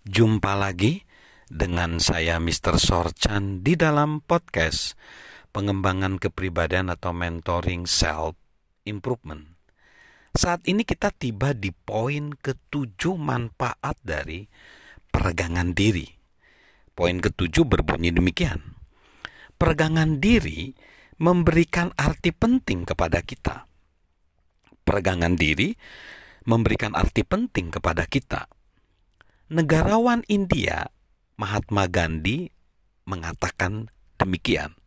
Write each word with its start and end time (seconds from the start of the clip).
Jumpa 0.00 0.56
lagi 0.56 1.04
dengan 1.44 2.00
saya 2.00 2.40
Mr. 2.40 2.80
Sorchan 2.80 3.60
di 3.60 3.76
dalam 3.76 4.24
podcast 4.24 4.96
pengembangan 5.52 6.16
kepribadian 6.16 6.88
atau 6.88 7.12
mentoring 7.12 7.84
self 7.84 8.32
improvement. 8.88 9.60
Saat 10.32 10.64
ini 10.72 10.88
kita 10.88 11.12
tiba 11.12 11.52
di 11.52 11.76
poin 11.76 12.32
ketujuh 12.32 13.12
manfaat 13.20 14.00
dari 14.00 14.48
peregangan 15.12 15.76
diri. 15.76 16.08
Poin 16.96 17.20
ketujuh 17.20 17.68
berbunyi 17.68 18.08
demikian. 18.08 18.80
Peregangan 19.60 20.16
diri 20.16 20.72
memberikan 21.20 21.92
arti 22.00 22.32
penting 22.32 22.88
kepada 22.88 23.20
kita. 23.20 23.68
Peregangan 24.80 25.36
diri 25.36 25.76
memberikan 26.48 26.96
arti 26.96 27.20
penting 27.20 27.68
kepada 27.68 28.08
kita. 28.08 28.48
Negarawan 29.50 30.22
India 30.30 30.94
Mahatma 31.34 31.90
Gandhi 31.90 32.54
mengatakan 33.02 33.90
demikian. 34.14 34.78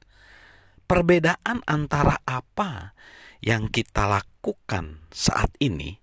Perbedaan 0.88 1.59
antara 1.67 2.23
apa 2.23 2.95
yang 3.44 3.68
kita 3.68 4.07
lakukan 4.07 5.04
saat 5.12 5.52
ini 5.59 5.99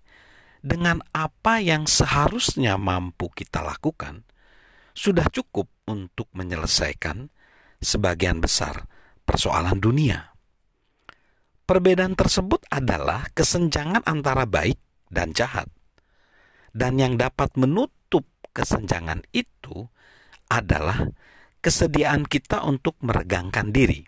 dengan 0.60 1.00
apa 1.16 1.64
yang 1.64 1.88
seharusnya 1.88 2.76
mampu 2.76 3.32
kita 3.32 3.64
lakukan 3.64 4.28
sudah 4.92 5.24
cukup 5.32 5.72
untuk 5.88 6.28
menyelesaikan 6.36 7.32
sebagian 7.80 8.44
besar 8.44 8.84
persoalan 9.24 9.80
dunia. 9.80 10.36
Perbedaan 11.64 12.12
tersebut 12.12 12.68
adalah 12.68 13.24
kesenjangan 13.32 14.04
antara 14.04 14.44
baik 14.44 14.76
dan 15.08 15.32
jahat. 15.32 15.72
Dan 16.76 17.00
yang 17.00 17.16
dapat 17.16 17.56
menutup 17.56 17.99
kesenjangan 18.60 19.24
itu 19.32 19.88
adalah 20.52 21.08
kesediaan 21.64 22.28
kita 22.28 22.60
untuk 22.60 23.00
meregangkan 23.00 23.72
diri. 23.72 24.04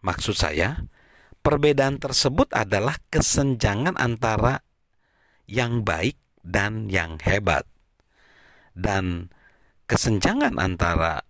Maksud 0.00 0.32
saya, 0.32 0.88
perbedaan 1.44 2.00
tersebut 2.00 2.48
adalah 2.56 2.96
kesenjangan 3.12 4.00
antara 4.00 4.64
yang 5.44 5.84
baik 5.84 6.16
dan 6.40 6.88
yang 6.88 7.20
hebat. 7.20 7.68
Dan 8.72 9.28
kesenjangan 9.84 10.56
antara 10.56 11.20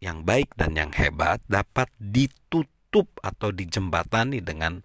yang 0.00 0.24
baik 0.24 0.56
dan 0.56 0.72
yang 0.72 0.94
hebat 0.96 1.44
dapat 1.52 1.92
ditutup 2.00 3.12
atau 3.20 3.52
dijembatani 3.52 4.40
dengan 4.40 4.80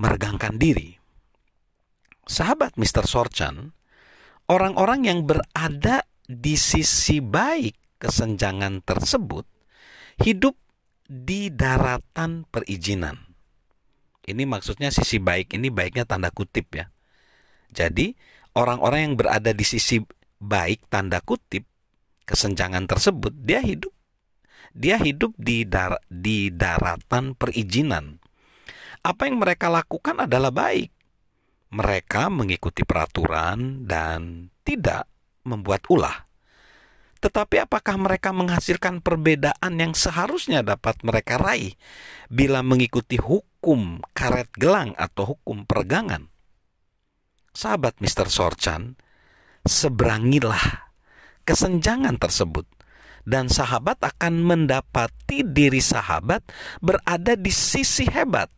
meregangkan 0.00 0.56
diri. 0.56 0.96
Sahabat 2.26 2.74
Mr. 2.74 3.06
Sorchan, 3.06 3.75
orang-orang 4.50 5.06
yang 5.06 5.20
berada 5.26 6.06
di 6.26 6.58
sisi 6.58 7.22
baik 7.22 8.00
kesenjangan 8.02 8.82
tersebut 8.82 9.46
hidup 10.22 10.56
di 11.06 11.54
daratan 11.54 12.48
perizinan. 12.50 13.14
Ini 14.26 14.42
maksudnya 14.42 14.90
sisi 14.90 15.22
baik 15.22 15.54
ini 15.54 15.70
baiknya 15.70 16.02
tanda 16.02 16.34
kutip 16.34 16.66
ya. 16.74 16.90
Jadi 17.70 18.10
orang-orang 18.58 19.12
yang 19.12 19.14
berada 19.14 19.54
di 19.54 19.62
sisi 19.62 20.02
baik 20.42 20.90
tanda 20.90 21.22
kutip 21.22 21.62
kesenjangan 22.26 22.90
tersebut 22.90 23.30
dia 23.38 23.62
hidup 23.62 23.94
dia 24.76 25.00
hidup 25.00 25.32
di 25.40 25.64
dar 25.64 25.96
di 26.12 26.52
daratan 26.52 27.32
perizinan. 27.32 28.20
Apa 29.00 29.24
yang 29.24 29.40
mereka 29.40 29.72
lakukan 29.72 30.28
adalah 30.28 30.52
baik. 30.52 30.92
Mereka 31.76 32.32
mengikuti 32.32 32.88
peraturan 32.88 33.84
dan 33.84 34.48
tidak 34.64 35.04
membuat 35.44 35.84
ulah. 35.92 36.24
Tetapi 37.20 37.68
apakah 37.68 37.96
mereka 38.00 38.32
menghasilkan 38.32 39.04
perbedaan 39.04 39.76
yang 39.76 39.92
seharusnya 39.92 40.64
dapat 40.64 41.00
mereka 41.04 41.36
raih 41.36 41.76
bila 42.32 42.60
mengikuti 42.64 43.20
hukum 43.20 44.00
karet 44.16 44.52
gelang 44.56 44.96
atau 44.96 45.36
hukum 45.36 45.68
peregangan? 45.68 46.28
Sahabat 47.56 48.00
Mr. 48.04 48.28
Sorchan, 48.28 49.00
seberangilah 49.64 50.92
kesenjangan 51.48 52.20
tersebut 52.20 52.68
dan 53.26 53.48
sahabat 53.50 53.98
akan 54.04 54.44
mendapati 54.44 55.42
diri 55.42 55.80
sahabat 55.82 56.46
berada 56.78 57.34
di 57.34 57.50
sisi 57.50 58.06
hebat. 58.06 58.52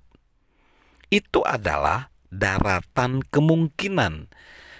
Itu 1.09 1.41
adalah 1.41 2.13
daratan 2.29 3.25
kemungkinan. 3.25 4.29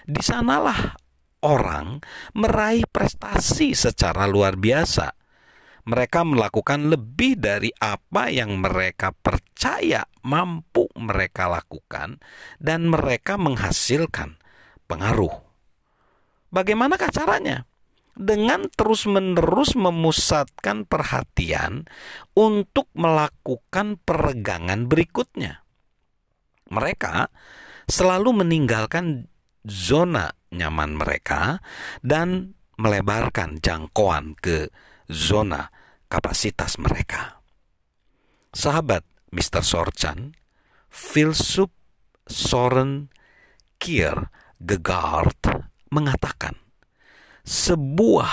Di 0.09 0.23
sanalah 0.25 0.97
orang 1.45 2.01
meraih 2.33 2.85
prestasi 2.89 3.77
secara 3.77 4.25
luar 4.25 4.57
biasa. 4.57 5.13
Mereka 5.89 6.21
melakukan 6.21 6.93
lebih 6.93 7.41
dari 7.41 7.73
apa 7.81 8.29
yang 8.29 8.61
mereka 8.61 9.09
percaya 9.17 10.05
mampu 10.21 10.85
mereka 11.01 11.49
lakukan, 11.49 12.21
dan 12.61 12.93
mereka 12.93 13.41
menghasilkan 13.41 14.37
pengaruh. 14.85 15.33
Bagaimanakah 16.53 17.09
caranya? 17.09 17.65
Dengan 18.19 18.69
terus-menerus 18.69 19.79
memusatkan 19.79 20.85
perhatian 20.85 21.89
untuk 22.37 22.93
melakukan 22.93 23.97
peregangan 24.05 24.91
berikutnya. 24.91 25.68
Mereka 26.69 27.33
selalu 27.89 28.45
meninggalkan 28.45 29.29
zona 29.65 30.33
nyaman 30.53 30.97
mereka 30.97 31.61
dan 32.05 32.57
melebarkan 32.79 33.59
jangkauan 33.61 34.39
ke 34.39 34.71
zona 35.09 35.73
kapasitas 36.09 36.81
mereka. 36.81 37.43
Sahabat 38.55 39.05
Mr. 39.29 39.61
Sorchan, 39.61 40.33
filsuf 40.89 41.69
Soren 42.29 43.13
Kierkegaard 43.77 45.69
mengatakan, 45.93 46.57
sebuah 47.45 48.33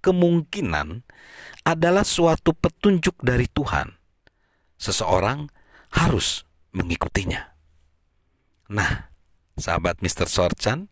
kemungkinan 0.00 1.04
adalah 1.66 2.04
suatu 2.06 2.56
petunjuk 2.56 3.20
dari 3.20 3.48
Tuhan. 3.50 3.92
Seseorang 4.76 5.48
harus 5.96 6.44
mengikutinya. 6.72 7.45
Nah, 8.66 9.10
sahabat 9.54 10.02
Mr. 10.02 10.26
Sorchan, 10.26 10.90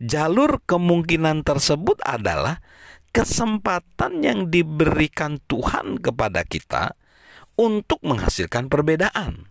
jalur 0.00 0.60
kemungkinan 0.64 1.42
tersebut 1.42 2.00
adalah 2.04 2.60
kesempatan 3.12 4.20
yang 4.20 4.52
diberikan 4.52 5.40
Tuhan 5.48 6.00
kepada 6.04 6.44
kita 6.44 6.92
untuk 7.56 8.04
menghasilkan 8.04 8.68
perbedaan. 8.68 9.48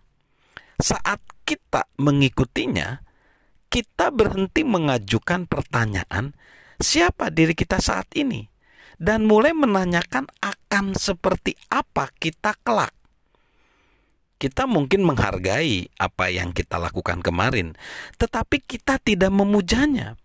Saat 0.78 1.18
kita 1.42 1.90
mengikutinya, 1.98 3.02
kita 3.66 4.14
berhenti 4.14 4.62
mengajukan 4.62 5.50
pertanyaan, 5.50 6.38
"Siapa 6.78 7.34
diri 7.34 7.58
kita 7.58 7.82
saat 7.82 8.06
ini?" 8.14 8.46
dan 8.96 9.28
mulai 9.28 9.52
menanyakan 9.52 10.24
akan 10.40 10.96
seperti 10.96 11.52
apa 11.68 12.08
kita 12.16 12.56
kelak. 12.64 12.95
Kita 14.36 14.68
mungkin 14.68 15.08
menghargai 15.08 15.88
apa 15.96 16.28
yang 16.28 16.52
kita 16.52 16.76
lakukan 16.76 17.24
kemarin, 17.24 17.72
tetapi 18.20 18.60
kita 18.60 19.00
tidak 19.00 19.32
memujanya 19.32 20.20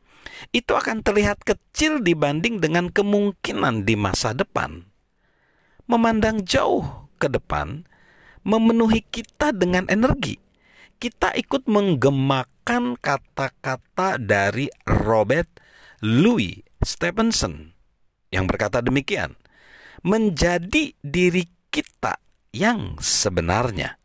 itu 0.50 0.74
akan 0.74 1.06
terlihat 1.06 1.46
kecil 1.46 2.02
dibanding 2.02 2.58
dengan 2.58 2.90
kemungkinan 2.90 3.86
di 3.86 3.96
masa 3.96 4.34
depan. 4.34 4.90
Memandang 5.86 6.44
jauh 6.44 7.08
ke 7.22 7.30
depan 7.30 7.86
memenuhi 8.42 9.06
kita 9.06 9.54
dengan 9.54 9.86
energi. 9.88 10.42
Kita 11.02 11.34
ikut 11.34 11.66
menggemakan 11.66 12.98
kata-kata 12.98 14.22
dari 14.22 14.70
Robert 14.86 15.50
Louis 16.02 16.62
Stevenson 16.82 17.74
yang 18.34 18.48
berkata 18.48 18.82
demikian, 18.82 19.38
menjadi 20.02 20.94
diri 21.04 21.46
kita 21.70 22.18
yang 22.56 22.98
sebenarnya 22.98 24.01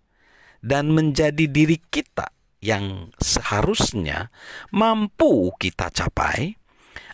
dan 0.67 0.91
menjadi 0.91 1.47
diri 1.47 1.79
kita 1.79 2.27
yang 2.59 3.15
seharusnya 3.23 4.35
mampu 4.75 5.55
kita 5.63 5.95
capai 5.95 6.59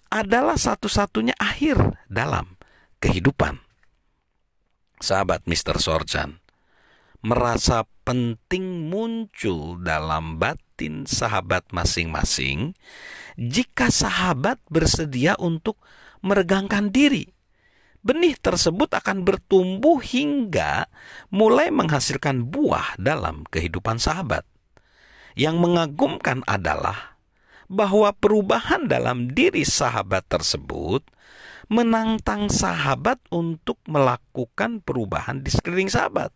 adalah 0.08 0.56
satu-satunya 0.56 1.36
akhir 1.36 1.76
dalam 2.08 2.56
kehidupan. 3.04 3.60
Sahabat 5.02 5.44
Mr. 5.44 5.76
Sorjan, 5.76 6.40
merasa 7.20 7.84
penting 8.08 8.88
muncul 8.88 9.76
dalam 9.84 10.40
batin 10.40 11.04
sahabat 11.04 11.68
masing-masing 11.76 12.72
jika 13.36 13.92
sahabat 13.92 14.62
bersedia 14.72 15.36
untuk 15.36 15.76
meregangkan 16.24 16.88
diri. 16.88 17.34
Benih 18.02 18.34
tersebut 18.34 18.90
akan 18.90 19.22
bertumbuh 19.22 20.02
hingga 20.02 20.90
mulai 21.30 21.70
menghasilkan 21.70 22.50
buah 22.50 22.98
dalam 22.98 23.46
kehidupan 23.46 24.02
sahabat. 24.02 24.42
Yang 25.38 25.56
mengagumkan 25.62 26.42
adalah 26.50 27.14
bahwa 27.70 28.10
perubahan 28.10 28.90
dalam 28.90 29.30
diri 29.30 29.62
sahabat 29.62 30.26
tersebut 30.26 31.06
menantang 31.70 32.50
sahabat 32.50 33.22
untuk 33.30 33.78
melakukan 33.86 34.82
perubahan 34.82 35.40
di 35.40 35.54
sekeliling 35.54 35.88
sahabat. 35.88 36.34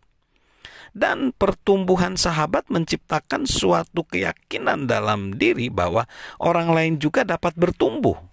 Dan 0.95 1.35
pertumbuhan 1.35 2.15
sahabat 2.15 2.71
menciptakan 2.71 3.43
suatu 3.45 4.07
keyakinan 4.07 4.87
dalam 4.87 5.35
diri 5.35 5.67
bahwa 5.67 6.07
orang 6.41 6.71
lain 6.71 6.93
juga 6.97 7.27
dapat 7.27 7.53
bertumbuh. 7.53 8.26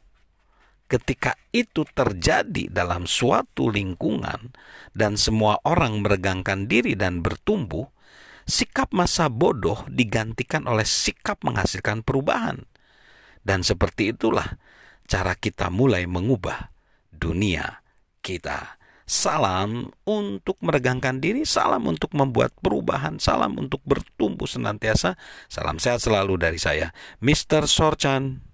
Ketika 0.85 1.33
itu 1.49 1.89
terjadi 1.97 2.69
dalam 2.69 3.09
suatu 3.09 3.73
lingkungan 3.73 4.53
dan 4.93 5.17
semua 5.17 5.57
orang 5.65 6.05
meregangkan 6.05 6.69
diri 6.69 6.93
dan 6.93 7.25
bertumbuh, 7.25 7.89
sikap 8.45 8.93
masa 8.93 9.33
bodoh 9.33 9.89
digantikan 9.89 10.69
oleh 10.69 10.85
sikap 10.85 11.41
menghasilkan 11.41 12.05
perubahan. 12.05 12.69
Dan 13.41 13.65
seperti 13.65 14.13
itulah 14.13 14.61
cara 15.09 15.33
kita 15.37 15.73
mulai 15.73 16.05
mengubah 16.05 16.73
dunia 17.13 17.85
kita. 18.21 18.81
Salam 19.05 19.93
untuk 20.09 20.57
meregangkan 20.65 21.21
diri, 21.21 21.45
salam 21.45 21.85
untuk 21.85 22.17
membuat 22.17 22.57
perubahan, 22.65 23.21
salam 23.21 23.53
untuk 23.61 23.85
bertumbuh 23.85 24.49
senantiasa. 24.49 25.21
Salam 25.53 25.77
sehat 25.77 26.01
selalu 26.01 26.41
dari 26.41 26.57
saya, 26.57 26.97
Mr. 27.21 27.69
Sorchan. 27.69 28.54